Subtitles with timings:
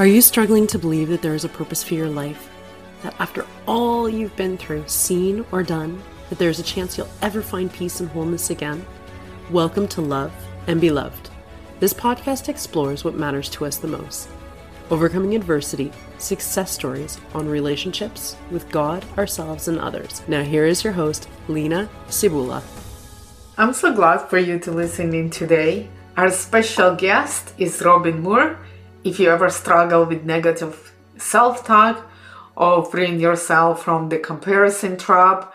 [0.00, 2.48] Are you struggling to believe that there is a purpose for your life?
[3.02, 7.10] That after all you've been through, seen, or done, that there is a chance you'll
[7.20, 8.86] ever find peace and wholeness again?
[9.50, 10.32] Welcome to Love
[10.66, 11.28] and Be Loved.
[11.80, 14.30] This podcast explores what matters to us the most
[14.88, 20.22] overcoming adversity, success stories on relationships with God, ourselves, and others.
[20.26, 22.62] Now, here is your host, Lena Sibula.
[23.58, 25.90] I'm so glad for you to listen in today.
[26.16, 28.58] Our special guest is Robyn Moore
[29.04, 32.10] if you ever struggle with negative self talk
[32.56, 35.52] or freeing yourself from the comparison trap,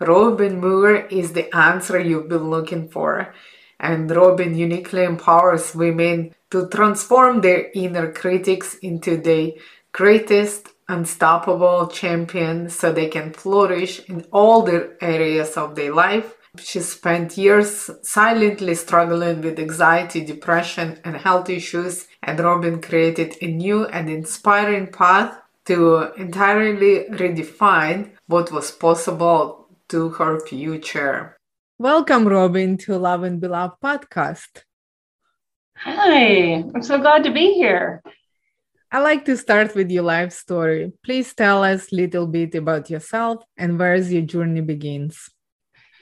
[0.00, 3.34] Robyn Moore is the answer you've been looking for.
[3.80, 9.56] And Robyn uniquely empowers women to transform their inner critics into the
[9.92, 16.80] greatest unstoppable champion so they can flourish in all the areas of their life she
[16.80, 23.86] spent years silently struggling with anxiety, depression, and health issues, and Robyn created a new
[23.86, 31.36] and inspiring path to entirely redefine what was possible to her future.
[31.78, 34.64] Welcome, Robyn, to Love and Be Loved podcast.
[35.76, 38.02] Hi, I'm so glad to be here.
[38.90, 40.92] I like to start with your life story.
[41.04, 45.28] Please tell us a little bit about yourself and where your journey begins.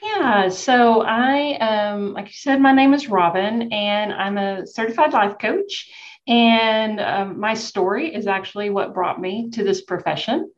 [0.01, 5.13] Yeah, so I, um, like you said, my name is Robyn, and I'm a certified
[5.13, 5.89] life coach.
[6.27, 10.51] And um, my story is actually what brought me to this profession.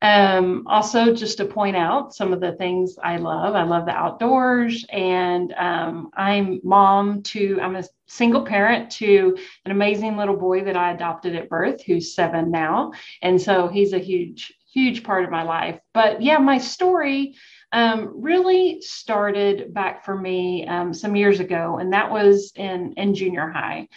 [0.00, 3.56] Um, also, just to point out some of the things I love.
[3.56, 7.58] I love the outdoors, and um, I'm mom to.
[7.60, 12.14] I'm a single parent to an amazing little boy that I adopted at birth, who's
[12.14, 12.92] seven now,
[13.22, 15.80] and so he's a huge, huge part of my life.
[15.92, 17.34] But yeah, my story
[17.72, 23.14] um, really started back for me um, some years ago, and that was in, in
[23.14, 23.88] junior high.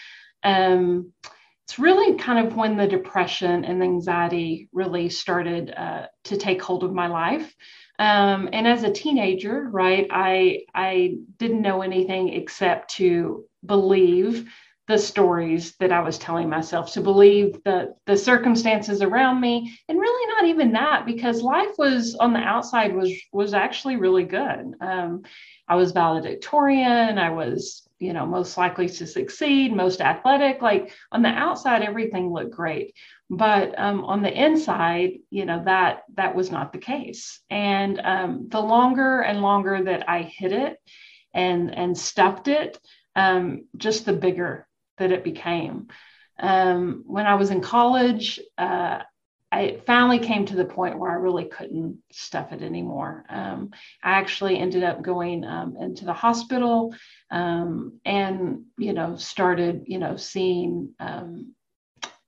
[0.44, 1.14] Um,
[1.66, 6.84] it's really kind of when the depression and anxiety really started uh, to take hold
[6.84, 7.56] of my life.
[7.98, 14.52] Um, and as a teenager, right, I I didn't know anything except to believe
[14.92, 19.98] the stories that I was telling myself, to believe the the circumstances around me, and
[19.98, 24.74] really not even that, because life was on the outside was was actually really good.
[24.82, 25.24] Um,
[25.66, 27.18] I was valedictorian.
[27.18, 30.62] I was, you know, most likely to succeed, most athletic.
[30.62, 32.94] Like on the outside, everything looked great,
[33.30, 37.40] but um, on the inside, you know, that that was not the case.
[37.50, 40.78] And um, the longer and longer that I hid it
[41.34, 42.78] and and stuffed it,
[43.16, 45.88] um, just the bigger that it became.
[46.40, 49.00] Um, when I was in college, uh,
[49.54, 53.26] I finally came to the point where I really couldn't stuff it anymore.
[53.30, 53.72] Um,
[54.02, 56.96] I actually ended up going um, into the hospital
[57.30, 61.54] um, and, you know, started, you know, seeing, um,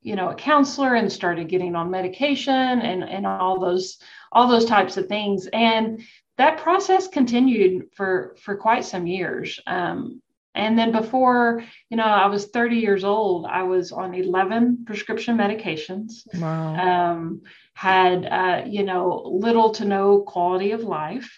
[0.02, 4.00] you know, a counselor and started getting on medication and, and all those,
[4.34, 5.48] all those types of things.
[5.54, 6.02] And
[6.38, 9.62] that process continued for, for quite some years.
[9.66, 10.22] Um,
[10.56, 15.38] and then before, you know, I was 30 years old, I was on 11 prescription
[15.38, 16.28] medications.
[16.40, 16.76] Wow.
[16.76, 17.42] Um,
[17.74, 21.32] had, uh, you know, little to no quality of life.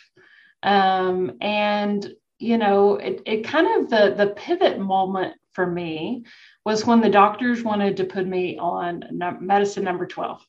[0.63, 6.25] Um, and, you know, it, it kind of the, the pivot moment for me
[6.65, 9.03] was when the doctors wanted to put me on
[9.39, 10.45] medicine number 12.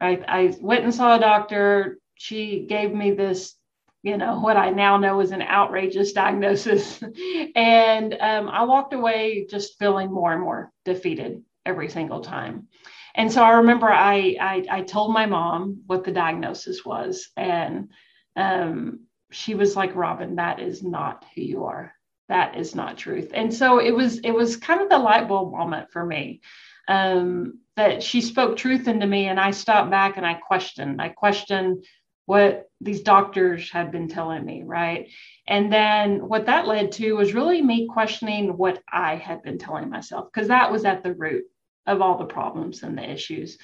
[0.00, 0.24] Right.
[0.26, 1.98] I went and saw a doctor.
[2.14, 3.54] She gave me this
[4.02, 7.02] you know, what I now know is an outrageous diagnosis.
[7.54, 12.68] and um, I walked away just feeling more and more defeated every single time.
[13.14, 17.28] And so I remember I, I, I told my mom what the diagnosis was.
[17.36, 17.90] And
[18.36, 19.00] um,
[19.30, 21.92] she was like, Robyn, that is not who you are.
[22.28, 23.32] That is not truth.
[23.34, 26.40] And so it was, it was kind of the light bulb moment for me.
[26.88, 31.00] Um, that she spoke truth into me and I stopped back and I questioned.
[31.00, 31.84] I questioned
[32.30, 35.08] what these doctors had been telling me, right?
[35.48, 39.90] And then what that led to was really me questioning what I had been telling
[39.90, 41.42] myself, because that was at the root
[41.88, 43.58] of all the problems and the issues.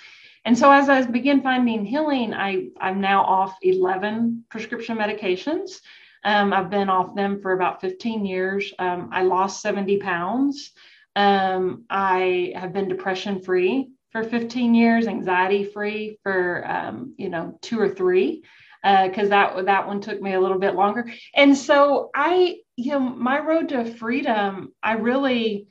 [0.44, 5.80] And so as I began finding healing, I, I'm now off 11 prescription medications.
[6.24, 8.72] Um, I've been off them for about 15 years.
[8.80, 10.72] Um, I lost 70 pounds.
[11.14, 17.58] Um, I have been depression free for 15 years, anxiety free for um, you know
[17.60, 18.42] two or three,
[18.82, 21.12] because uh, that that one took me a little bit longer.
[21.34, 25.68] And so I, you know, my road to freedom, I really,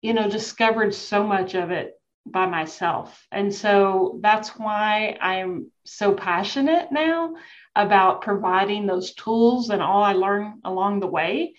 [0.00, 1.92] you know, discovered so much of it
[2.24, 7.34] by myself, and so that's why I'm so passionate now
[7.76, 11.54] about providing those tools and all I learned along the way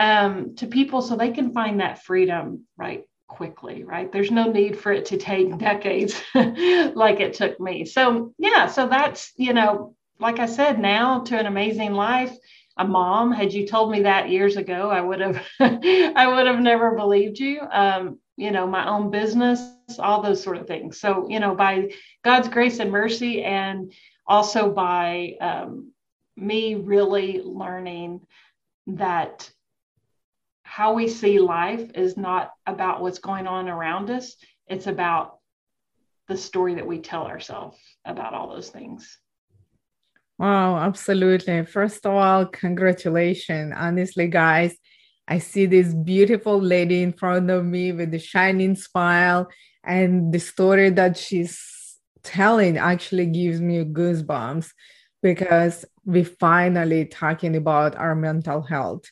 [0.00, 4.10] um, to people so they can find that freedom right quickly, right?
[4.10, 7.84] There's no need for it to take decades like it took me.
[7.84, 12.36] So, yeah, so that's, you know, like I said, now to an amazing life.
[12.78, 16.60] A mom, had you told me that years ago, I would have, I would have
[16.60, 17.60] never believed you.
[17.60, 19.60] Um, you know, my own business,
[19.98, 21.00] all those sort of things.
[21.00, 21.90] So, you know, by
[22.24, 23.92] God's grace and mercy, and
[24.28, 25.90] also by um,
[26.36, 28.20] me really learning
[28.86, 29.50] that
[30.78, 34.36] how we see life is not about what's going on around us,
[34.68, 35.38] it's about
[36.28, 39.18] the story that we tell ourselves about all those things.
[40.38, 41.64] Wow, absolutely.
[41.64, 43.74] First of all, congratulations.
[43.76, 44.76] Honestly, guys,
[45.26, 49.48] I see this beautiful lady in front of me with a shining smile,
[49.82, 51.58] and the story that she's
[52.22, 54.68] telling actually gives me goosebumps
[55.24, 59.06] because we finally talking about our mental health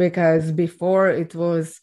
[0.00, 1.78] because before it was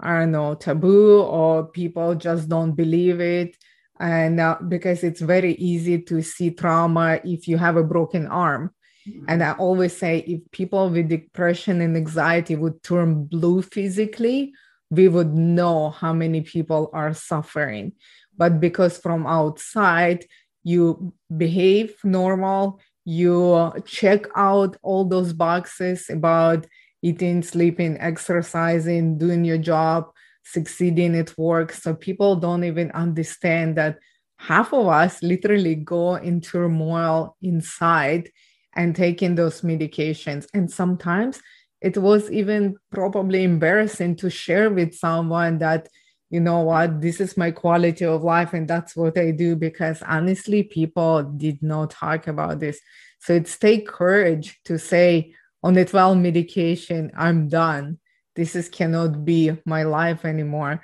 [0.00, 3.56] i don't know taboo or people just don't believe it.
[4.00, 8.64] And uh, because it's very easy to see trauma if you have a broken arm.
[9.08, 9.30] Mm-hmm.
[9.30, 14.52] and i always say if people with depression and anxiety would turn blue physically
[14.90, 17.92] we would know how many people are suffering.
[18.40, 20.20] But because from outside
[20.64, 21.12] you
[21.44, 26.66] behave normal you check out all those boxes about
[27.02, 30.10] eating, sleeping, exercising, doing your job,
[30.44, 31.72] succeeding at work.
[31.72, 33.98] So people don't even understand that
[34.36, 38.30] half of us literally go in turmoil inside
[38.74, 40.46] and taking those medications.
[40.54, 41.40] And sometimes
[41.80, 45.88] it was even probably embarrassing to share with someone that
[46.30, 50.02] you know what, this is my quality of life and that's what I do because
[50.02, 52.80] honestly, people did not talk about this.
[53.20, 57.98] So it's take courage to say, on the 12 medication, I'm done.
[58.36, 60.82] This is cannot be my life anymore.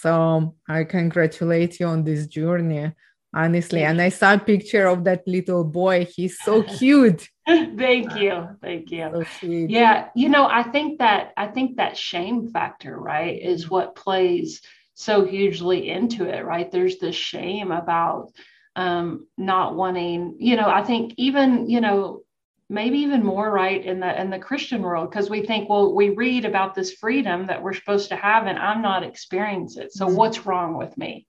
[0.00, 2.92] So I congratulate you on this journey,
[3.34, 3.84] honestly.
[3.84, 6.06] And I saw a picture of that little boy.
[6.06, 7.28] He's so cute.
[7.46, 8.48] Thank you.
[8.60, 9.24] Thank you.
[9.40, 13.94] So yeah, you know, I think that I think that shame factor, right, is what
[13.94, 14.60] plays
[14.94, 16.70] so hugely into it, right?
[16.72, 18.32] There's this shame about
[18.74, 22.22] um, not wanting, you know, I think even, you know,
[22.68, 26.10] maybe even more right in the in the Christian world because we think, well, we
[26.10, 29.92] read about this freedom that we're supposed to have, and I'm not experiencing it.
[29.92, 30.16] So mm-hmm.
[30.16, 31.26] what's wrong with me?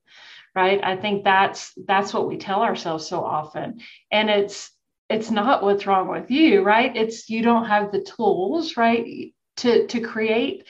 [0.55, 0.83] Right.
[0.83, 3.81] I think that's that's what we tell ourselves so often.
[4.11, 4.71] And it's
[5.09, 6.95] it's not what's wrong with you, right?
[6.95, 10.65] It's you don't have the tools, right, to to create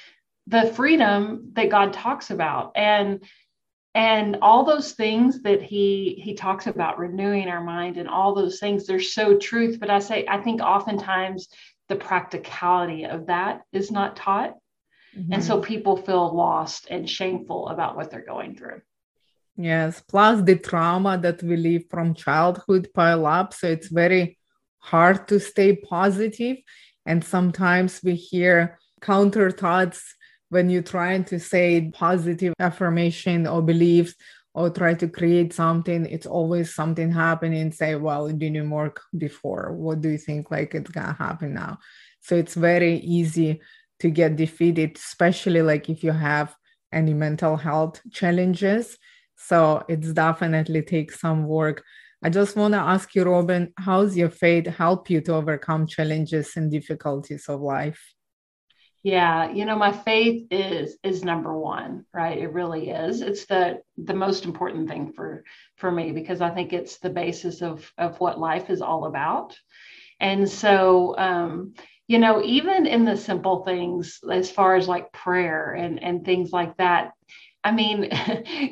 [0.48, 3.22] the freedom that God talks about and
[3.98, 8.60] and all those things that he he talks about renewing our mind and all those
[8.60, 9.80] things they're so truth.
[9.80, 11.48] But I say I think oftentimes
[11.90, 14.54] the practicality of that is not taught.
[15.18, 15.34] Mm-hmm.
[15.34, 18.82] and so people feel lost and shameful about what they're going through.
[19.56, 23.50] Yes plus the trauma that we live from childhood pile up.
[23.54, 24.38] So it's very
[24.78, 26.58] hard to stay positive.
[27.10, 30.02] And sometimes we hear counter thoughts
[30.50, 34.16] when you're trying to say positive affirmation or beliefs
[34.54, 37.72] or try to create something, it's always something happening.
[37.72, 39.74] Say, well, it didn't work before.
[39.74, 41.80] What do you think like it's gonna happen now?
[42.22, 43.62] So it's very easy
[44.00, 46.56] to get defeated, especially like if you have
[46.92, 48.98] any mental health challenges.
[49.36, 51.84] So it's definitely takes some work.
[52.24, 56.54] I just want to ask you, Robyn, how's your faith help you to overcome challenges
[56.56, 58.17] and difficulties of life?
[59.04, 62.38] Yeah you know my faith is is number one right?
[62.38, 63.22] It really is.
[63.22, 65.44] It's the the most important thing for
[65.76, 69.56] for me because i think it's the basis of of what life is all about.
[70.20, 71.74] And so um
[72.08, 76.52] you know even in the simple things as far as like prayer and and things
[76.52, 77.12] like that
[77.64, 78.10] I mean,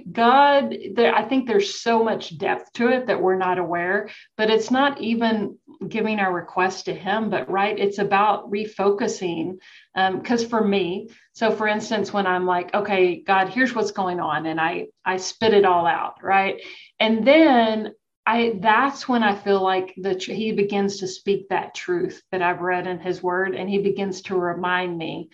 [0.12, 4.50] God, there, I think there's so much depth to it that we're not aware, but
[4.50, 9.58] it's not even giving our request to Him, but right, it's about refocusing.
[9.94, 14.20] Because um, for me, so for instance, when I'm like, okay, God, here's what's going
[14.20, 16.62] on, and I I spit it all out, right,
[17.00, 17.94] and then
[18.26, 22.62] I that's when I feel like that He begins to speak that truth that I've
[22.62, 25.30] read in His Word, and He begins to remind me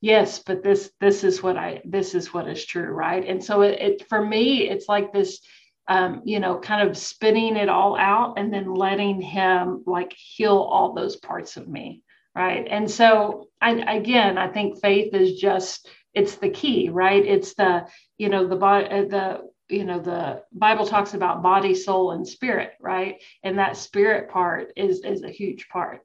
[0.00, 3.26] yes but this this is what i this is what is true right?
[3.26, 5.40] And so it, it for me it's like this
[5.88, 10.58] um, you know kind of spinning it all out and then letting him like heal
[10.58, 12.02] all those parts of me
[12.34, 12.66] right?
[12.68, 17.24] And so I, again i think faith is just it's the key right?
[17.24, 17.86] It's the
[18.18, 22.72] you know the uh, the you know the bible talks about body soul and spirit
[22.80, 23.22] right?
[23.42, 26.00] And that spirit part is is a huge part.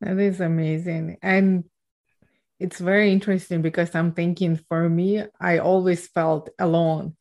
[0.00, 1.16] That is amazing.
[1.22, 1.64] And
[2.58, 7.16] it's very interesting because I'm thinking for me, I always felt alone.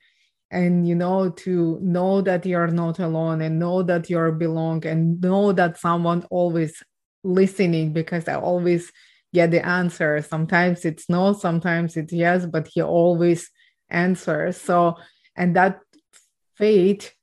[0.51, 5.19] And you know, to know that you're not alone and know that you're belong and
[5.19, 6.81] know that someone always
[7.23, 8.91] listening because I always
[9.33, 10.21] get the answer.
[10.21, 13.49] Sometimes it's no, sometimes it's yes, but he always
[13.89, 14.61] answers.
[14.61, 14.95] So,
[15.35, 15.81] and that
[16.55, 17.13] fate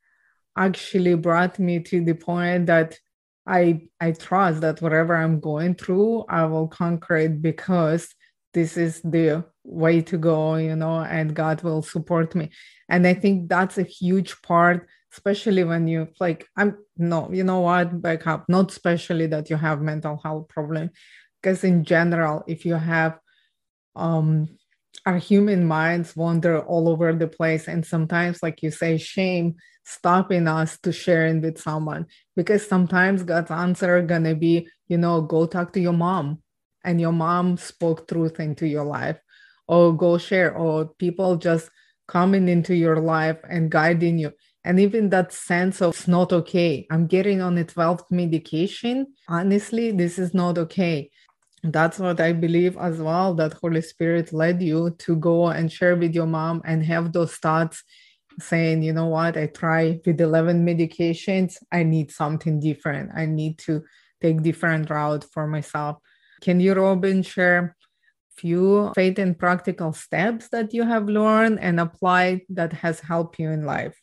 [0.56, 2.98] actually brought me to the point that
[3.46, 8.14] I I trust that whatever I'm going through, I will conquer it because
[8.54, 12.50] this is the way to go, you know, and God will support me.
[12.88, 17.60] And I think that's a huge part, especially when you like, I'm no, you know
[17.60, 20.90] what, back up, not especially that you have mental health problem,
[21.40, 23.18] because in general, if you have
[23.96, 24.48] um
[25.04, 30.46] our human minds wander all over the place and sometimes like you say shame stopping
[30.46, 32.06] us to sharing with someone.
[32.36, 36.42] Because sometimes god's answer gonna be you know go talk to your mom
[36.84, 39.18] and your mom spoke truth into your life.
[39.68, 41.70] Or go share or people just
[42.06, 44.32] coming into your life and guiding you.
[44.64, 46.86] And even that sense of it's not okay.
[46.90, 49.14] I'm getting on a 12th medication.
[49.28, 51.10] Honestly this is not okay
[51.64, 55.94] that's what i believe as well that holy spirit led you to go and share
[55.94, 57.84] with your mom and have those thoughts
[58.40, 59.36] saying you know what?
[59.36, 61.56] I try with 11 medications.
[61.70, 63.10] I need something different.
[63.14, 63.82] I need to
[64.20, 65.98] take different route for myself.
[66.40, 67.76] Can you robyn share
[68.36, 73.50] few faith and practical steps that you have learned and applied that has helped you
[73.50, 74.00] in life?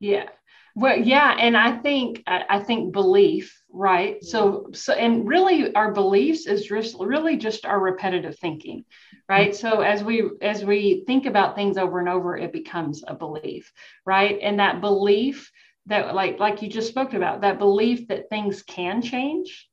[0.00, 0.28] Yeah.
[0.74, 4.22] Well, yeah, and I think I think belief, right?
[4.22, 8.84] So, so and really, our beliefs is just really just our repetitive thinking,
[9.28, 9.50] right?
[9.50, 9.66] Mm-hmm.
[9.66, 13.72] So as we as we think about things over and over, it becomes a belief,
[14.04, 14.38] right?
[14.42, 15.50] And that belief
[15.86, 19.68] that, like like you just spoke about, that belief that things can change,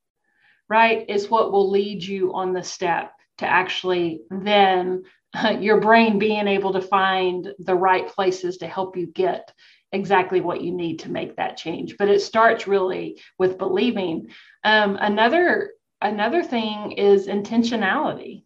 [0.69, 5.03] right, is what will lead you on the step to actually then
[5.59, 9.51] your brain being able to find the right places to help you get
[9.91, 11.95] exactly what you need to make that change.
[11.97, 14.29] But it starts really with believing.
[14.63, 18.43] Um, another another thing is intentionality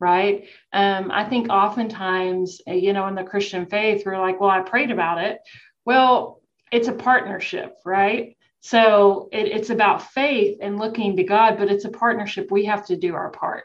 [0.00, 0.48] right?
[0.72, 4.60] Um, i think oftentimes uh, you know in the christian faith we're like well i
[4.60, 5.38] prayed about it.
[5.84, 6.40] Well
[6.72, 8.36] it's a partnership right?
[8.62, 12.50] So it, it's about faith and looking to god but it's a partnership.
[12.50, 13.64] We have to do our part.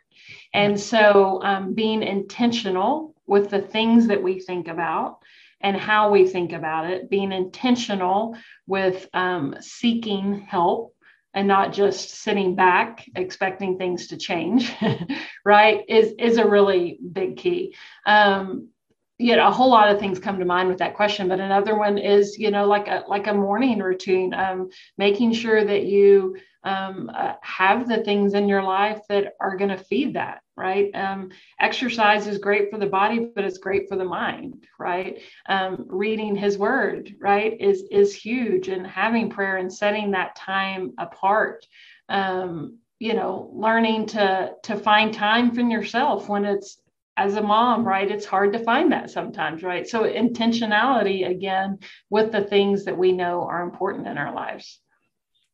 [0.54, 5.20] And so um, being intentional with the things that we think about
[5.62, 8.36] and how we think about it, being intentional
[8.68, 10.94] with um, seeking help
[11.34, 14.72] and not just sitting back expecting things to change,
[15.46, 17.76] right, is, is a really big key.
[18.06, 18.70] Um,
[19.18, 21.78] you know, a whole lot of things come to mind with that question, but another
[21.78, 26.36] one is, you know, like a like a morning routine, um, making sure that you
[26.64, 30.90] um, uh, have the things in your life that are going to feed that right?
[30.96, 35.22] Um, exercise is great for the body but it's great for the mind right?
[35.48, 40.94] Um, reading his word right is is huge and having prayer and setting that time
[40.98, 41.66] apart
[42.10, 46.78] um, you know learning to to find time for yourself when it's
[47.18, 51.78] as a mom right it's hard to find that sometimes right so intentionality again
[52.10, 54.82] with the things that we know are important in our lives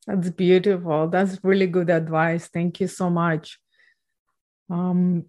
[0.07, 1.07] that's beautiful.
[1.07, 2.47] That's really good advice.
[2.47, 3.59] Thank you so much.
[4.69, 5.25] Um,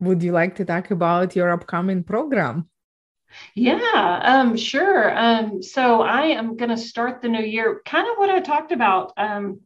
[0.00, 2.68] would you like to talk about your upcoming program?
[3.54, 5.16] Yeah, um, sure.
[5.16, 7.80] Um, so I am going to start the new year.
[7.84, 9.60] Kind of what I talked about um,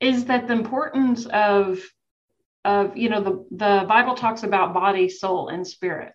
[0.00, 1.78] is that the importance of
[2.64, 6.12] of you know the the Bible talks about body, soul, and spirit,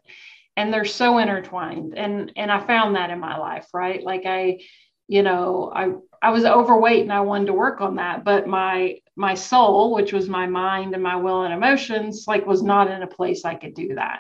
[0.56, 1.98] and they're so intertwined.
[1.98, 4.04] And and I found that in my life, right?
[4.04, 4.60] Like I,
[5.08, 8.98] you know, I I was overweight and I wanted to work on that, but my
[9.16, 13.04] my soul, which was my mind and my will and emotions, like was not in
[13.04, 14.20] a place I could do that,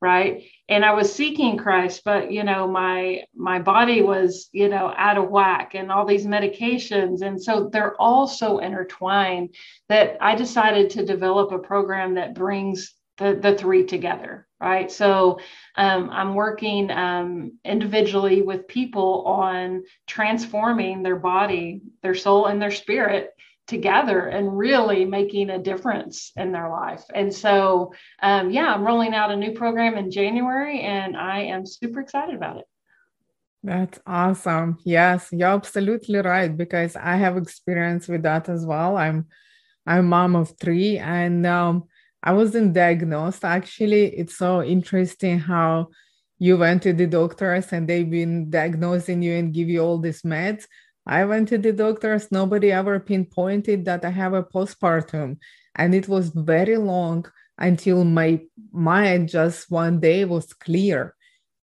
[0.00, 0.44] right?
[0.68, 5.18] And I was seeking Christ, but you know, my my body was, you know, out
[5.18, 9.54] of whack and all these medications and so they're all so intertwined
[9.88, 14.90] that I decided to develop a program that brings the, the three together, right?
[14.90, 15.40] So
[15.76, 22.70] um, I'm working um, individually with people on transforming their body, their soul, and their
[22.70, 23.30] spirit
[23.68, 27.04] together and really making a difference in their life.
[27.14, 31.66] And so, um, yeah, I'm rolling out a new program in January and I am
[31.66, 32.64] super excited about it.
[33.62, 34.78] That's awesome.
[34.84, 38.96] Yes, you're absolutely right because I have experience with that as well.
[38.96, 39.26] I'm
[39.86, 41.84] I'm mom of three and um,
[42.22, 43.44] I wasn't diagnosed.
[43.44, 45.88] Actually, it's so interesting how
[46.38, 50.22] you went to the doctors and they've been diagnosing you and give you all these
[50.22, 50.64] meds.
[51.08, 52.30] I went to the doctors.
[52.30, 55.38] Nobody ever pinpointed that I have a postpartum.
[55.74, 57.24] And it was very long
[57.56, 58.40] until my
[58.72, 61.14] mind just one day was clear.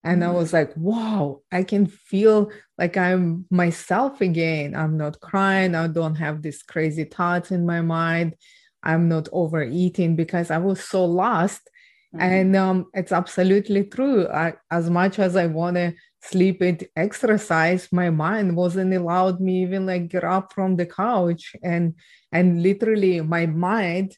[0.03, 4.75] And I was like, wow, I can feel like I'm myself again.
[4.75, 5.75] I'm not crying.
[5.75, 8.35] I don't have these crazy thoughts in my mind.
[8.83, 11.71] I'm not overeating because I was so lost.
[12.15, 12.21] Mm-hmm.
[12.21, 14.29] And um, it's absolutely true.
[14.29, 15.95] I, as much as I want to
[16.31, 21.55] sleep and exercise, my mind wasn't allowed me even like get up from the couch.
[21.63, 21.95] And
[22.33, 24.17] and literally my mind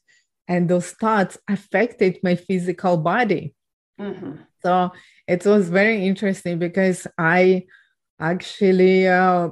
[0.48, 3.54] and those thoughts affected my physical body.
[4.00, 4.36] Mm-hmm.
[4.62, 4.92] So
[5.26, 7.66] it was very interesting because I
[8.20, 9.50] actually, uh,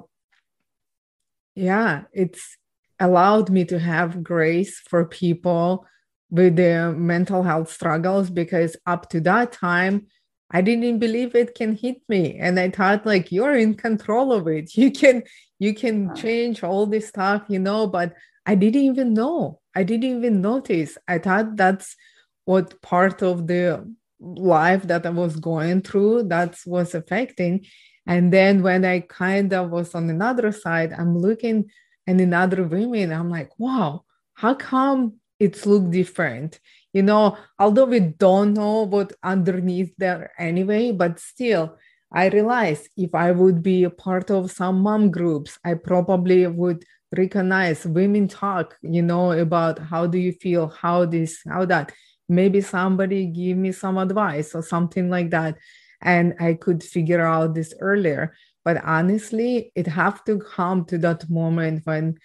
[1.54, 2.56] yeah, it's
[3.00, 5.86] allowed me to have grace for people
[6.30, 10.06] with their mental health struggles because up to that time,
[10.54, 12.38] I didn't believe it can hit me.
[12.38, 14.70] And I thought like you're in control of it.
[14.76, 15.24] You can
[15.58, 18.14] you can change all this stuff, you know, but
[18.46, 19.60] I didn't even know.
[19.74, 20.96] I didn't even notice.
[21.08, 21.96] I thought that's
[22.44, 27.66] what part of the life that I was going through that was affecting.
[28.06, 31.70] And then when I kind of was on another side, I'm looking
[32.06, 36.60] and in other women, I'm like, wow, how come it's look different?
[36.94, 41.76] You know, although we don't know what underneath there anyway, but still,
[42.12, 46.84] I realized if I would be a part of some mom groups, I probably would
[47.16, 51.92] recognize women talk, you know, about how do you feel, how this, how that.
[52.28, 55.58] Maybe somebody give me some advice or something like that
[56.04, 58.34] and i could figure out this earlier.
[58.64, 62.18] But honestly it have to come to that moment when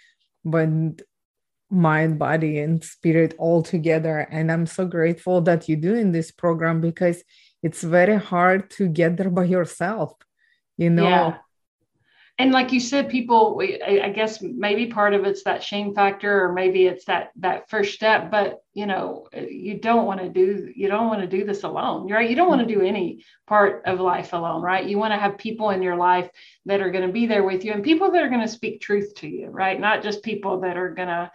[0.44, 0.98] when
[1.70, 4.20] mind body and spirit all together.
[4.32, 7.24] And i'm so grateful that you're doing this program because
[7.62, 10.14] it's very hard to get there by yourself
[10.80, 11.04] you know?
[11.04, 11.38] Yeah.
[12.40, 16.54] And like you said people i guess maybe part of it's that shame factor or
[16.54, 20.88] maybe it's that that first step but you know you don't want to do you
[20.88, 22.30] don't want to do this alone right?
[22.30, 24.86] You don't want to do any part of life alone right?
[24.86, 26.30] You want to have people in your life
[26.66, 28.80] that are going to be there with you and people that are going to speak
[28.80, 29.78] truth to you right?
[29.78, 31.30] Not just people that are going to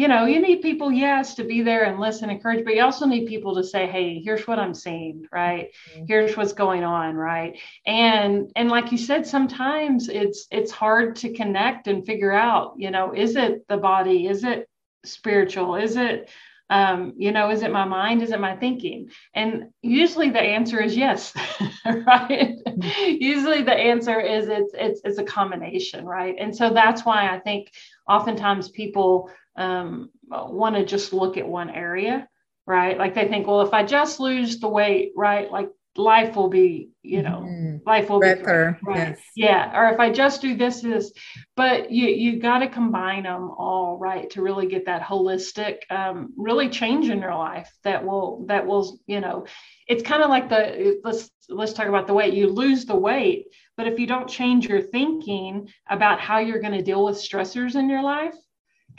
[0.00, 3.04] you know, you need people, yes, to be there and listen, encourage, but you also
[3.04, 5.68] need people to say, hey, here's what I'm seeing, right?
[5.92, 6.04] Mm-hmm.
[6.08, 7.58] Here's what's going on, right?
[7.84, 12.90] And and like you said, sometimes it's it's hard to connect and figure out, you
[12.90, 14.26] know, is it the body?
[14.26, 14.70] Is it
[15.04, 15.74] spiritual?
[15.74, 16.30] Is it
[16.70, 18.22] um, you know, is it my mind?
[18.22, 19.10] Is it my thinking?
[19.34, 21.34] And usually the answer is yes,
[21.84, 22.56] right?
[22.66, 23.16] Mm-hmm.
[23.20, 26.36] usually the answer is it's it's it's a combination, right?
[26.38, 27.72] And so that's why I think
[28.08, 32.28] oftentimes people um, want to just look at one area,
[32.66, 32.96] right?
[32.98, 36.90] Like they think, well, if I just lose the weight, right, like life will be,
[37.02, 37.76] you know, mm-hmm.
[37.86, 39.08] life will better, be right?
[39.08, 39.20] Yes.
[39.34, 39.78] Yeah.
[39.78, 41.12] Or if I just do this, this,
[41.56, 46.32] but you you got to combine them all, right, to really get that holistic, um,
[46.36, 49.46] really change in your life that will that will, you know,
[49.86, 52.34] it's kind of like the let's let's talk about the weight.
[52.34, 56.78] You lose the weight, but if you don't change your thinking about how you're going
[56.78, 58.34] to deal with stressors in your life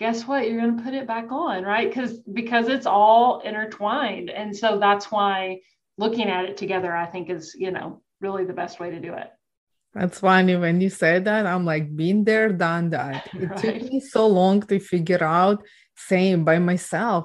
[0.02, 0.50] guess what?
[0.50, 1.88] You're going to put it back on right?
[1.88, 4.30] Because because it's all intertwined.
[4.30, 5.62] And so that's why
[5.98, 9.14] looking at it together i think is you know really the best way to do
[9.14, 9.30] it.
[9.94, 10.56] That's funny.
[10.56, 13.30] When you said that i'm like been there done that.
[13.42, 13.60] It right.
[13.64, 15.64] took me so long to figure out
[15.96, 17.24] same by myself.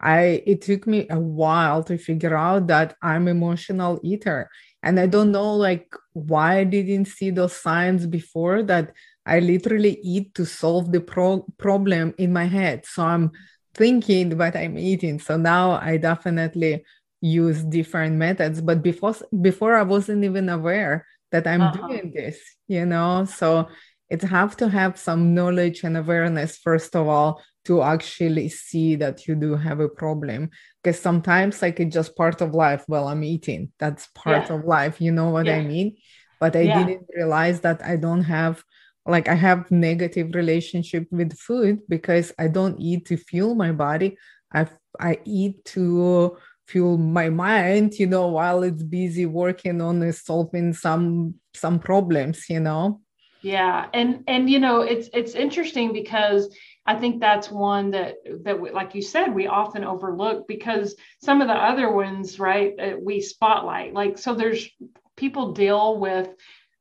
[0.00, 4.50] I it took me a while to figure out that i'm emotional eater
[4.84, 8.92] and i don't know like why i didn't see those signs before that
[9.26, 12.84] I literally eat to solve the pro- problem in my head.
[12.84, 13.32] So I'm
[13.74, 15.18] thinking what I'm eating.
[15.18, 16.84] So now I definitely
[17.20, 18.60] use different methods.
[18.60, 21.88] But before before I wasn't even aware that I'm uh-huh.
[21.88, 23.24] doing this, you know.
[23.24, 23.68] So
[24.10, 29.26] it have to have some knowledge and awareness first of all to actually see that
[29.26, 30.50] you do have a problem
[30.84, 34.54] because sometimes like it's just part of life well i'm eating that's part yeah.
[34.54, 35.56] of life you know what yeah.
[35.56, 35.96] i mean
[36.38, 36.84] but i yeah.
[36.84, 38.62] didn't realize that i don't have
[39.06, 44.16] like i have negative relationship with food because i don't eat to fuel my body
[44.52, 44.66] i
[45.00, 46.36] i eat to
[46.68, 52.60] fuel my mind you know while it's busy working on solving some some problems you
[52.60, 53.00] know
[53.42, 56.48] yeah and and you know it's it's interesting because
[56.86, 61.40] i think that's one that that we, like you said we often overlook because some
[61.40, 64.68] of the other ones right we spotlight like so there's
[65.16, 66.28] people deal with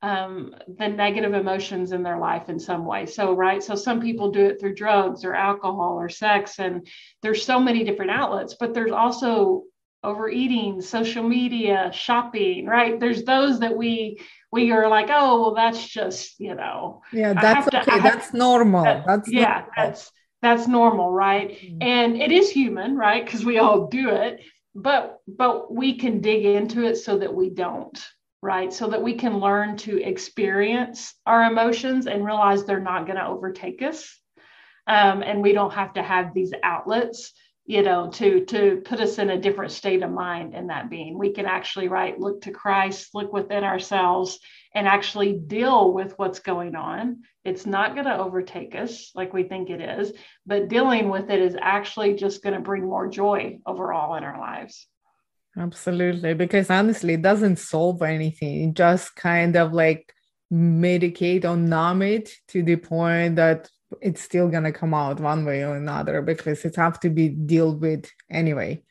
[0.04, 3.06] um, the negative emotions in their life in some way.
[3.06, 3.64] So, right.
[3.64, 6.86] So, some people do it through drugs or alcohol or sex, and
[7.22, 9.64] there's so many different outlets, but there's also
[10.04, 13.00] overeating, social media, shopping, right?
[13.00, 14.20] There's those that we
[14.54, 17.02] we are like, oh, well, that's just, you know.
[17.12, 17.98] Yeah, that's okay.
[17.98, 18.84] To, that's normal.
[18.84, 19.72] That, that's yeah, normal.
[19.76, 20.12] that's
[20.44, 21.50] that's normal, right?
[21.50, 21.78] Mm-hmm.
[21.82, 23.26] And it is human, right?
[23.26, 24.42] Because we all do it,
[24.76, 28.00] but but we can dig into it so that we don't,
[28.44, 28.72] right?
[28.72, 33.26] So that we can learn to experience our emotions and realize they're not going to
[33.26, 34.16] overtake us.
[34.86, 37.34] Um, and we don't have to have these outlets
[37.66, 41.18] you know to to put us in a different state of mind in that being.
[41.18, 44.40] We can actually right look to christ look within ourselves
[44.76, 47.22] and actually deal with what's going on.
[47.46, 50.14] It's not going to overtake us like we think it is
[50.46, 54.40] but dealing with it is actually just going to bring more joy overall in our
[54.40, 54.88] lives.
[55.58, 58.70] Absolutely because honestly it doesn't solve anything.
[58.70, 60.14] It just kind of like
[60.52, 63.70] medicate or numb it to the point that
[64.02, 67.80] it's still gonna come out one way or another because it have to be dealt
[67.80, 68.84] with anyway.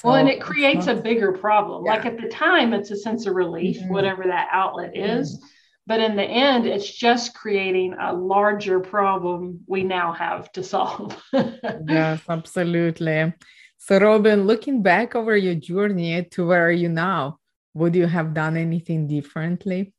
[0.00, 1.84] So well, and it creates not, a bigger problem.
[1.84, 1.94] Yeah.
[1.94, 3.92] Like at the time, it's a sense of relief, mm-hmm.
[3.92, 5.36] whatever that outlet is.
[5.36, 5.46] Mm-hmm.
[5.86, 11.22] But in the end, it's just creating a larger problem we now have to solve.
[11.32, 13.34] yes, absolutely.
[13.76, 17.38] So, Robyn, looking back over your journey to where are you now,
[17.74, 19.92] would you have done anything differently?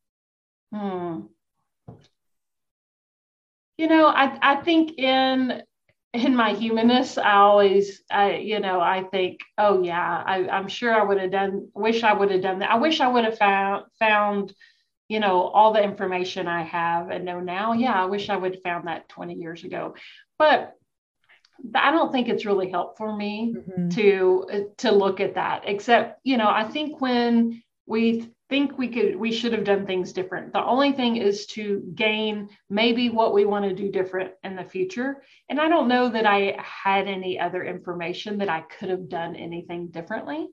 [0.74, 1.28] Hmm
[3.78, 5.62] you know i i think in
[6.14, 10.94] in my humanness i always i you know i think oh yeah I, i'm sure
[10.94, 13.38] i would have done wish i would have done that i wish i would have
[13.38, 14.54] found found
[15.10, 18.56] you know all the information i have and know now yeah i wish i would
[18.56, 19.94] have found that 20 years ago
[20.38, 20.76] but
[21.74, 23.90] I don't think it's really helped for me mm-hmm.
[23.90, 25.64] to to look at that.
[25.66, 30.14] Except, you know, I think when we think we could we should have done things
[30.14, 30.54] different.
[30.54, 34.64] The only thing is to gain maybe what we want to do different in the
[34.64, 35.24] future.
[35.50, 39.36] And i don't know that i had any other information that i could have done
[39.36, 40.48] anything differently.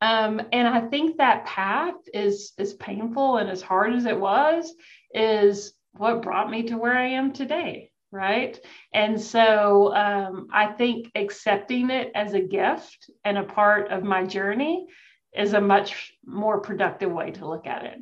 [0.00, 4.72] Um, and i think that path is as painful and as hard as it was
[5.14, 8.58] is what brought me to where i am today right?
[8.94, 14.24] And so um, i think accepting it as a gift and a part of my
[14.24, 14.86] journey
[15.36, 17.98] is a much more productive way to look at it.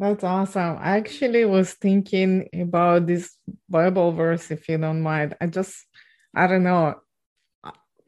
[0.00, 0.76] That's awesome.
[0.80, 3.36] I actually was thinking about this
[3.68, 5.36] Bible verse, if you don't mind.
[5.40, 5.76] I just,
[6.34, 6.96] I don't know,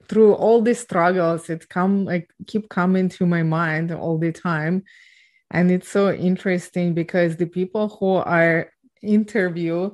[0.08, 4.84] through all these struggles, it come like keep coming to my mind all the time,
[5.50, 8.70] and it's so interesting because the people who are
[9.02, 9.90] interview,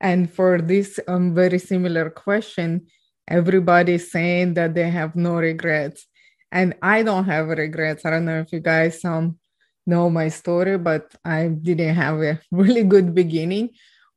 [0.00, 2.86] and for this um, very similar question,
[3.28, 6.06] everybody's saying that they have no regrets
[6.54, 8.06] and I don't have regrets.
[8.06, 9.36] I don't know if you guys um,
[9.86, 13.70] know my story, but I didn't have a really good beginning.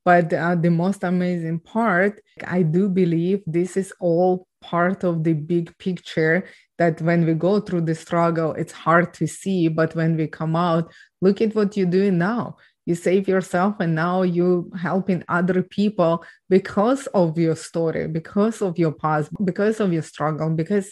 [0.06, 5.34] But uh, the most amazing part, I do believe this is all part of the
[5.34, 6.46] big picture
[6.78, 9.68] that when we go through the struggle, it's hard to see.
[9.68, 12.58] But when we come out, look at what you're doing now.
[12.86, 18.78] You save yourself, and now you're helping other people because of your story, because of
[18.78, 20.90] your past, because of your struggle, because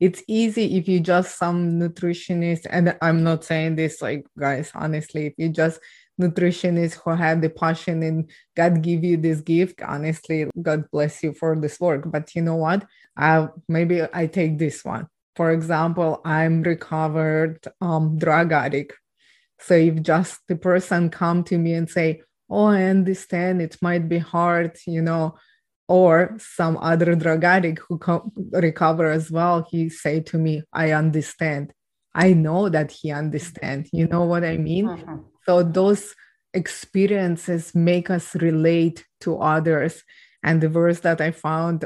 [0.00, 5.26] it's easy if you just some nutritionist and i'm not saying this like guys honestly
[5.26, 5.80] if you just
[6.20, 11.32] nutritionist who have the passion and god give you this gift honestly god bless you
[11.32, 12.04] for this work.
[12.06, 12.86] But you know what?
[13.16, 15.08] I maybe i take this one.
[15.36, 18.94] For example i'm recovered um, drug addict.
[19.60, 23.60] So if just the person come to me and say oh i understand.
[23.60, 25.36] It might be hard you know
[25.88, 30.92] or some other drug addict who co- recover as well he say to me i
[30.92, 31.72] understand.
[32.16, 33.88] I know that he understand.
[33.92, 34.86] You know what i mean?
[34.86, 35.16] Mm-hmm.
[35.46, 36.14] so those
[36.54, 40.04] experiences make us relate to others.
[40.42, 41.84] And the verse that i found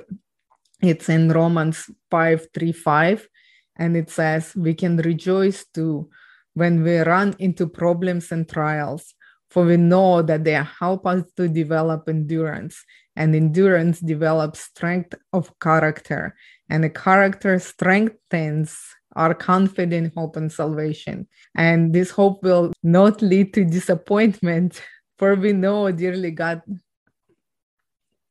[0.82, 3.28] it's in romans 5 3 5
[3.76, 6.10] and it says we can rejoice too
[6.54, 9.14] when we run into problems and trials
[9.50, 12.84] for we know that they help us to develop endurance
[13.18, 16.34] and endurance develops strength of character
[16.70, 18.78] and the character strengthens
[19.16, 21.26] our confident hope and salvation.
[21.56, 24.80] And this hope will not lead to disappointment
[25.18, 26.62] for we know dearly god.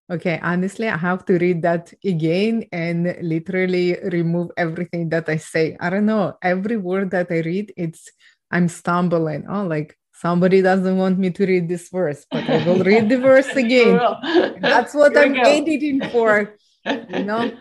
[0.09, 5.75] Okay honestly i have to read that again and literally remove everything that i say.
[5.81, 8.09] I don't know every word that i read it's
[8.49, 9.45] i'm stumbling.
[9.49, 13.17] Oh like somebody doesn't want me to read this verse, but I will read the
[13.29, 13.99] verse again.
[14.59, 17.51] That's what Here I'm editing for, you know.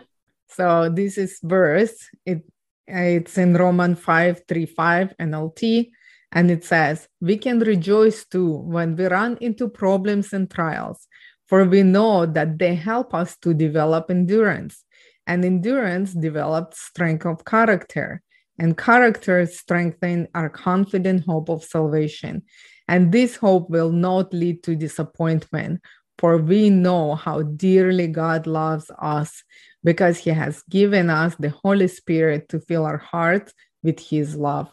[0.49, 2.09] So this is verse.
[2.25, 2.43] It
[2.87, 5.91] it's in Roman 5 3 5 NLT.
[6.31, 11.07] And it says, We can rejoice too when we run into problems and trials,
[11.47, 14.83] for we know that they help us to develop endurance.
[15.25, 18.21] And endurance develops strength of character.
[18.59, 22.43] And character strengthen our confident hope of salvation.
[22.87, 25.81] And this hope will not lead to disappointment,
[26.17, 29.43] for we know how dearly God loves us
[29.83, 34.67] because he has given us the Holy Spirit to fill our hearts with his love.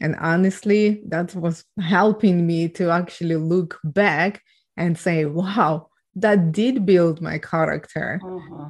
[0.00, 4.42] And honestly, that was helping me to actually look back
[4.76, 8.20] and say, wow, that did build my character.
[8.24, 8.68] Uh-huh.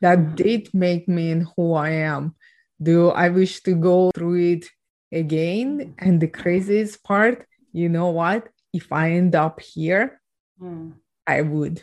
[0.00, 2.34] That did make me who I am.
[2.82, 4.66] Do I wish to go through it
[5.12, 5.94] again?
[5.98, 8.48] And the craziest part, you know what?
[8.72, 10.20] If I end up here,
[10.60, 10.94] mm.
[11.26, 11.82] I would.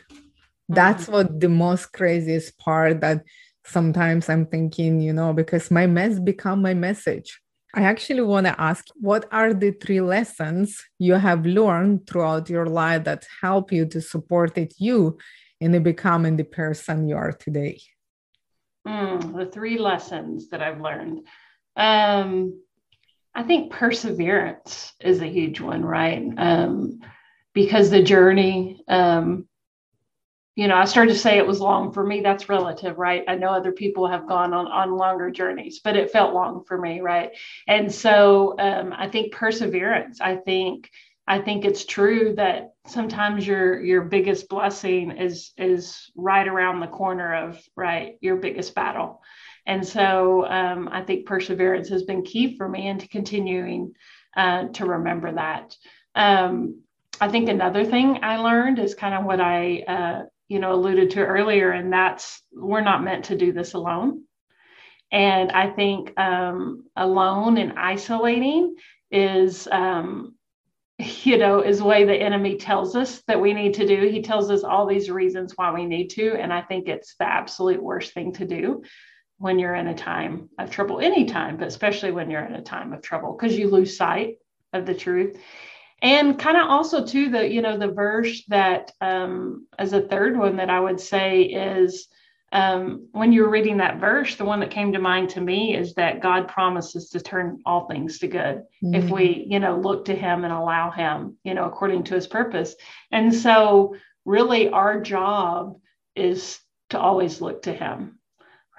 [0.69, 1.13] That's mm.
[1.13, 3.23] what the most craziest part that
[3.65, 7.39] sometimes I'm thinking, you know, because my mess become my message.
[7.75, 12.65] I actually want to ask what are the three lessons you have learned throughout your
[12.65, 15.17] life that help you to support it you
[15.59, 17.81] in becoming the person you are today?
[18.87, 21.27] Mm, the three lessons that I've learned.
[21.75, 22.61] Um,
[23.35, 26.23] I think perseverance is a huge one, right?
[26.37, 26.99] Um,
[27.53, 29.47] because the journey, um,
[30.55, 32.21] you know, I started to say it was long for me.
[32.21, 33.23] That's relative, right?
[33.27, 36.77] I know other people have gone on on longer journeys, but it felt long for
[36.79, 37.31] me, right?
[37.67, 40.19] And so um, I think perseverance.
[40.21, 40.89] I think
[41.27, 46.87] I think it's true that sometimes your your biggest blessing is is right around the
[46.87, 49.21] corner of right your biggest battle.
[49.65, 53.93] And so um, I think perseverance has been key for me into continuing
[54.35, 55.75] uh, to remember that.
[56.15, 56.83] Um,
[57.19, 61.11] I think another thing I learned is kind of what I uh, you know alluded
[61.11, 64.23] to earlier and that's we're not meant to do this alone
[65.11, 68.75] and i think um, alone and isolating
[69.11, 70.35] is um,
[70.99, 74.07] you know is the way the enemy tells us that we need to do.
[74.07, 77.25] He tells us all these reasons why we need to and i think it's the
[77.25, 78.83] absolute worst thing to do
[79.37, 82.93] when you're in a time of trouble anytime but especially when you're in a time
[82.93, 84.37] of trouble because you lose sight
[84.73, 85.37] of the truth.
[86.01, 90.37] And kind of also too the you know the verse that um, as a third
[90.37, 92.07] one that i would say is
[92.53, 95.75] um, when you were reading that verse the one that came to mind to me
[95.75, 98.95] is that god promises to turn all things to good mm-hmm.
[98.95, 102.27] if we you know look to him and allow him you know according to his
[102.27, 102.75] purpose.
[103.11, 105.77] And so really our job
[106.15, 108.19] is to always look to him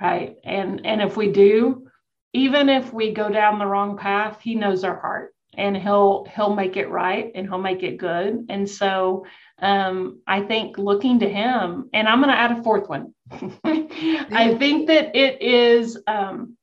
[0.00, 0.36] right?
[0.44, 1.88] And and if we do
[2.32, 6.54] even if we go down the wrong path he knows our heart and he'll he'll
[6.54, 8.46] make it right and he'll make it good.
[8.48, 9.26] And so
[9.60, 13.12] um, i think looking to him and i'm going to add a fourth one
[13.64, 16.56] i think that it is um,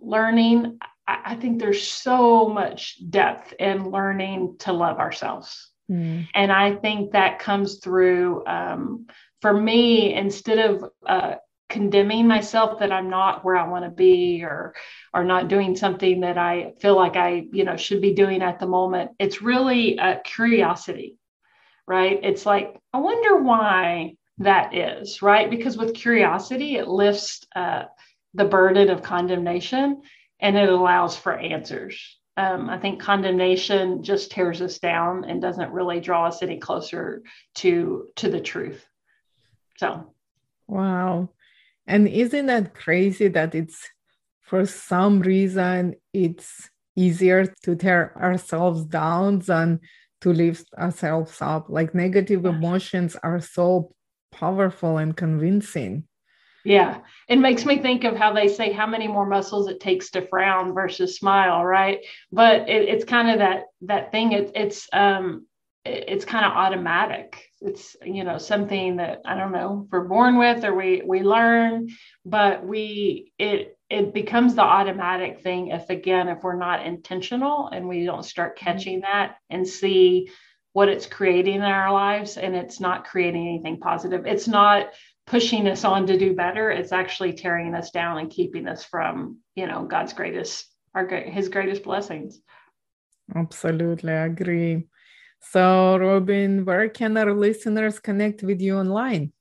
[0.00, 6.26] learning I, I, think there's so much depth in learning to love ourselves mm.
[6.34, 9.06] and i think that comes through um,
[9.40, 11.34] for me instead of uh,
[11.68, 14.74] condemning myself that I'm not where I want to be or
[15.12, 18.60] or not doing something that I feel like I, you know, should be doing at
[18.60, 19.12] the moment.
[19.18, 21.16] It's really a curiosity,
[21.86, 22.20] right?
[22.22, 25.48] It's like, I wonder why that is, right?
[25.48, 27.84] Because with curiosity, it lifts uh,
[28.34, 30.02] the burden of condemnation
[30.40, 32.18] and it allows for answers.
[32.36, 37.22] Um, I think condemnation just tears us down and doesn't really draw us any closer
[37.56, 38.86] to to the truth.
[39.78, 40.12] So,
[40.66, 41.30] wow,
[41.86, 43.88] and isn't that crazy that it's
[44.42, 49.80] for some reason it's easier to tear ourselves down than
[50.20, 51.70] to lift ourselves up?
[51.70, 53.94] Like negative emotions are so
[54.32, 56.04] powerful and convincing.
[56.64, 57.00] Yeah.
[57.28, 60.26] It makes me think of how they say how many more muscles it takes to
[60.26, 62.00] frown versus smile, right?
[62.32, 64.32] But it, it's kind of that that thing.
[64.32, 65.46] It, it's um
[65.84, 70.64] it's kind of automatic it's you know something that i don't know we're born with
[70.64, 71.88] or we we learn
[72.24, 77.88] but we it it becomes the automatic thing if again if we're not intentional and
[77.88, 78.64] we don't start mm-hmm.
[78.64, 80.30] catching that and see
[80.76, 84.88] what it's creating in our lives and it's not creating anything positive it's not
[85.26, 89.38] pushing us on to do better it's actually tearing us down and keeping us from
[89.54, 92.40] you know god's greatest our his greatest blessings
[93.34, 94.86] absolutely I agree
[95.40, 99.32] so, Robyn, where can our listeners connect with you online?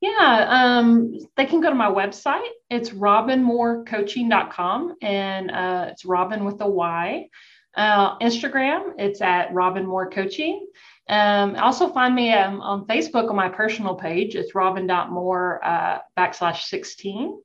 [0.00, 2.46] Yeah, um, they can go to my website.
[2.68, 7.30] It's robynmoorecoaching.com and uh, it's Robyn with a Y.
[7.76, 10.66] Uh, Instagram, it's at Robyn Moore Coaching.
[11.08, 14.34] Um, also find me um, on Facebook on my personal page.
[14.34, 17.38] It's robyn.moore uh, backslash 16.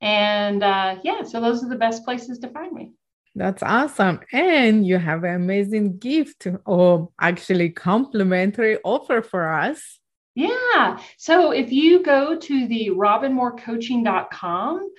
[0.00, 2.92] And uh, yeah, so those are the best places to find me.
[3.34, 4.20] That's awesome.
[4.32, 9.98] And you have an amazing gift or actually complimentary offer for us.
[10.34, 10.98] Yeah.
[11.18, 14.90] So if you go to the robynmoorecoaching.com,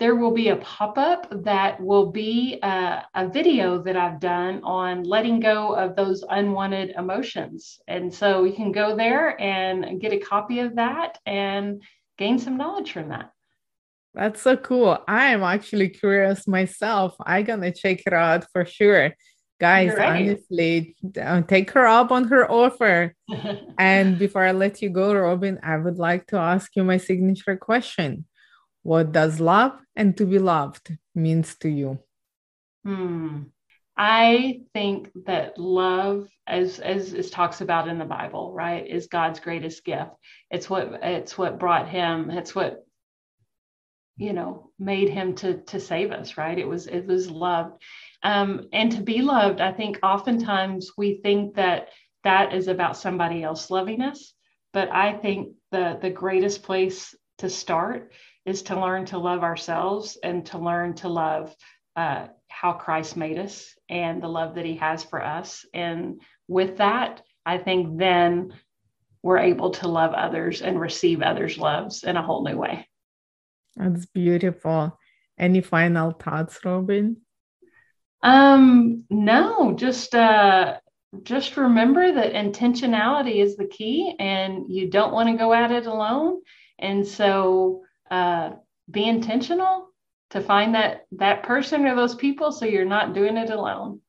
[0.00, 4.62] there will be a pop up that will be a, a, video that I've done
[4.64, 7.78] on letting go of those unwanted emotions.
[7.86, 11.82] And so you can go there and get a copy of that and
[12.16, 13.30] gain some knowledge from that.
[14.14, 14.98] That's so cool.
[15.06, 17.14] I am actually curious myself.
[17.24, 19.12] I'm going to check it out for sure.
[19.60, 20.22] Guys, right.
[20.22, 23.14] honestly, uh, take her up on her offer.
[23.78, 27.58] and before I let you go, Robyn, I would like to ask you my signature
[27.58, 28.24] question
[28.82, 31.98] what does love and to be loved means to you?
[32.84, 33.42] Hmm.
[33.96, 39.84] I think that love, as, as talks about in the Bible, right, is God's greatest
[39.84, 40.12] gift.
[40.50, 42.30] It's what it's what brought him.
[42.30, 42.82] It's what
[44.16, 46.38] you know made him to to save us.
[46.38, 46.58] Right.
[46.58, 47.72] It was it was love,
[48.22, 49.60] um, and to be loved.
[49.60, 51.88] I think oftentimes we think that
[52.24, 54.32] that is about somebody else loving us,
[54.72, 58.12] but I think the the greatest place to start
[58.46, 61.54] is to learn to love ourselves and to learn to love
[61.96, 65.64] uh, how Christ made us and the love that He has for us.
[65.74, 68.52] And with that, I think then
[69.22, 72.88] we're able to love others and receive others' loves in a whole new way.
[73.76, 74.98] That's beautiful.
[75.38, 77.16] Any final thoughts, Robyn?
[78.22, 80.76] Um, no, just uh
[81.22, 85.86] just remember that intentionality is the key and you don't want to go at it
[85.86, 86.40] alone.
[86.78, 88.50] And so uh,
[88.90, 89.88] be intentional
[90.30, 94.00] to find that that person or those people so you're not doing it alone.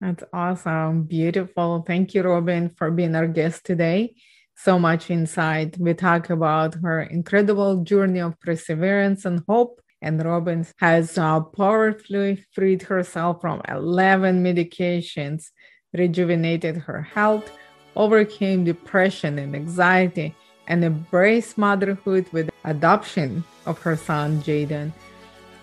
[0.00, 1.04] That's awesome.
[1.04, 1.84] Beautiful.
[1.86, 4.16] Thank you robyn for being our guest today.
[4.56, 5.78] So much insight.
[5.78, 12.44] We talk about her incredible journey of perseverance and hope and robyn has uh, powerfully
[12.52, 15.50] freed herself from 11 medications
[15.94, 17.50] rejuvenated her health
[17.94, 20.34] overcame depression and anxiety
[20.66, 24.92] and embrace motherhood with adoption of her son Jaden.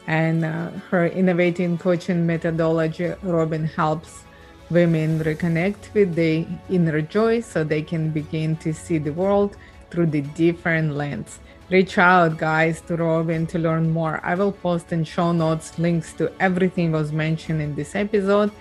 [0.08, 4.24] And uh, her innovating coaching methodology, Robyn helps
[4.70, 9.56] women reconnect with their inner joy so they can begin to see the world
[9.90, 11.40] through the different lens.
[11.70, 14.20] Reach out, guys, to Robyn to learn more.
[14.24, 18.52] I will post in show notes links to everything was mentioned in this episode.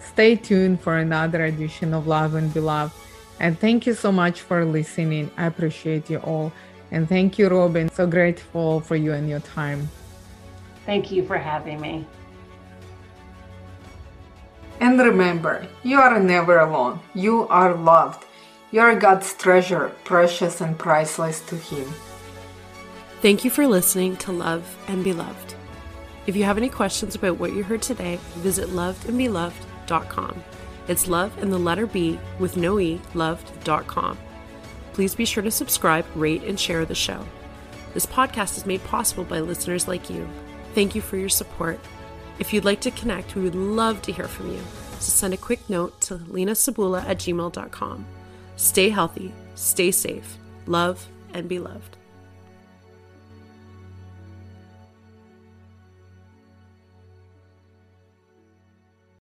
[0.00, 2.94] Stay tuned for another edition of Love and Be Loved.
[3.44, 5.30] And thank you so much for listening.
[5.36, 6.50] I appreciate you all.
[6.90, 7.90] And thank you, Robyn.
[7.92, 9.90] So grateful for you and your time.
[10.86, 12.06] Thank you for having me.
[14.80, 17.00] And remember, you are never alone.
[17.14, 18.24] You are loved.
[18.70, 21.92] You are God's treasure, precious and priceless to Him.
[23.20, 25.54] Thank you for listening to Love and Be Loved.
[26.26, 30.42] If you have any questions about what you heard today, visit lovedandbeloved.com.
[30.88, 34.18] It's love and the letter B with no E, loved.com.
[34.92, 37.24] Please be sure to subscribe, rate, and share the show.
[37.94, 40.28] This podcast is made possible by listeners like you.
[40.74, 41.80] Thank you for your support.
[42.38, 44.60] If you'd like to connect, we would love to hear from you.
[44.94, 48.06] So send a quick note to lenasabula at gmail.com.
[48.56, 51.96] Stay healthy, stay safe, love, and be loved.